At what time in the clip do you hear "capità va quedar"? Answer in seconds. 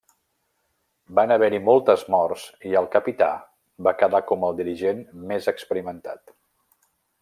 2.97-4.25